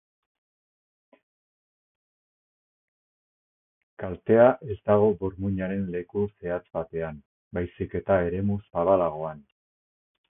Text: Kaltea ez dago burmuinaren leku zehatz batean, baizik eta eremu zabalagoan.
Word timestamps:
Kaltea 4.03 4.47
ez 4.75 4.77
dago 4.91 5.11
burmuinaren 5.19 5.83
leku 5.97 6.23
zehatz 6.39 6.65
batean, 6.79 7.21
baizik 7.59 7.95
eta 8.01 8.17
eremu 8.31 8.57
zabalagoan. 8.73 9.45